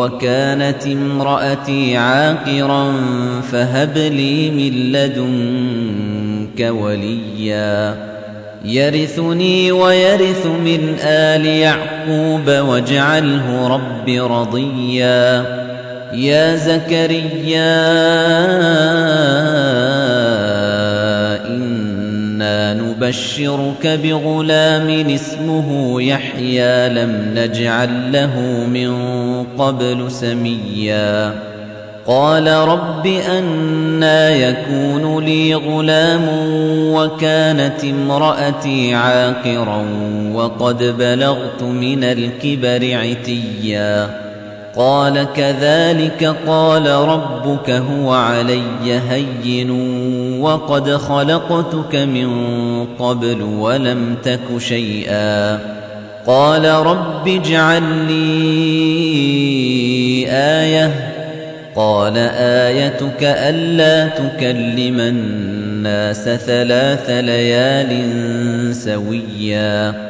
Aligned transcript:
وكانت 0.00 0.86
امرأتي 0.86 1.96
عاقرا 1.96 2.92
فهب 3.52 3.98
لي 3.98 4.50
من 4.50 4.92
لدنك 4.92 6.70
وليا. 6.70 7.94
يرثني 8.64 9.72
ويرث 9.72 10.46
من 10.46 10.96
آل 11.02 11.46
يعقوب 11.46 12.48
واجعله 12.48 13.68
رب 13.68 14.08
رضيا. 14.30 15.44
يا 16.14 16.56
زكريا 16.56 17.80
إنا 22.40 22.74
نبشرك 22.74 23.86
بغلام 23.86 25.10
اسمه 25.10 26.02
يحيى 26.02 26.88
لم 26.88 27.32
نجعل 27.34 28.12
له 28.12 28.40
من 28.66 28.92
قبل 29.58 30.10
سميا. 30.10 31.32
قال 32.06 32.46
رب 32.48 33.06
أنا 33.06 34.30
يكون 34.30 35.24
لي 35.24 35.54
غلام 35.54 36.28
وكانت 36.94 37.84
امرأتي 37.84 38.94
عاقرا 38.94 39.84
وقد 40.32 40.82
بلغت 40.98 41.62
من 41.62 42.04
الكبر 42.04 42.98
عتيا. 42.98 44.10
قال 44.76 45.26
كذلك 45.36 46.34
قال 46.46 46.86
ربك 46.86 47.70
هو 47.70 48.12
علي 48.12 49.00
هين 49.10 49.70
وقد 50.40 50.90
خلقتك 50.90 51.96
من 51.96 52.30
قبل 52.98 53.42
ولم 53.42 54.16
تك 54.24 54.58
شيئا. 54.58 55.58
قال 56.26 56.64
رب 56.64 57.28
اجعل 57.28 57.82
لي 58.08 58.66
آية. 60.28 60.90
قال 61.76 62.16
آيتك 62.36 63.22
ألا 63.22 64.08
تكلم 64.08 65.00
الناس 65.00 66.24
ثلاث 66.24 67.10
ليال 67.10 67.96
سويا. 68.74 70.09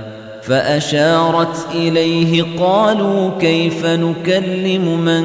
فأشارت 0.41 1.67
إليه 1.75 2.43
قالوا 2.59 3.31
كيف 3.39 3.85
نكلم 3.85 4.99
من 4.99 5.23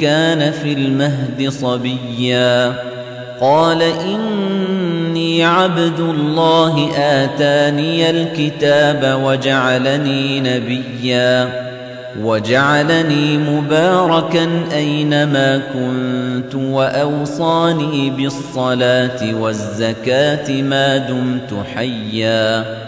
كان 0.00 0.52
في 0.52 0.72
المهد 0.72 1.48
صبيا؟ 1.48 2.74
قال 3.40 3.82
إني 3.82 5.44
عبد 5.44 6.00
الله 6.00 6.90
آتاني 6.96 8.10
الكتاب 8.10 9.20
وجعلني 9.24 10.40
نبيا. 10.40 11.68
وجعلني 12.22 13.38
مباركا 13.38 14.48
أينما 14.74 15.60
كنت 15.74 16.54
وأوصاني 16.54 18.10
بالصلاة 18.10 19.34
والزكاة 19.34 20.62
ما 20.62 20.96
دمت 20.96 21.64
حيا. 21.74 22.87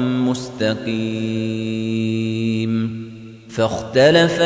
مستقيم 0.31 0.91
فاختلف 3.49 4.41